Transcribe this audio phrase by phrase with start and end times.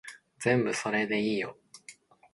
[0.39, 1.59] 全部それでいいよ